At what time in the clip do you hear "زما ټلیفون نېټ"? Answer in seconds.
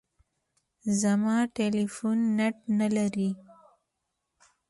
1.01-2.55